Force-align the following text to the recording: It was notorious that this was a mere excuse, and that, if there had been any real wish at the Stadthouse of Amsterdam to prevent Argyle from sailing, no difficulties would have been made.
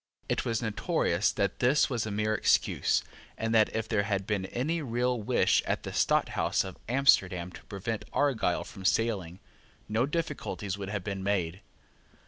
It 0.27 0.45
was 0.45 0.63
notorious 0.63 1.31
that 1.33 1.59
this 1.59 1.87
was 1.87 2.07
a 2.07 2.09
mere 2.11 2.33
excuse, 2.33 3.03
and 3.37 3.53
that, 3.53 3.69
if 3.75 3.87
there 3.87 4.01
had 4.01 4.25
been 4.25 4.47
any 4.47 4.81
real 4.81 5.21
wish 5.21 5.61
at 5.67 5.83
the 5.83 5.91
Stadthouse 5.93 6.63
of 6.63 6.79
Amsterdam 6.89 7.51
to 7.51 7.63
prevent 7.65 8.05
Argyle 8.11 8.63
from 8.63 8.83
sailing, 8.83 9.39
no 9.87 10.07
difficulties 10.07 10.75
would 10.75 10.89
have 10.89 11.03
been 11.03 11.21
made. 11.23 11.61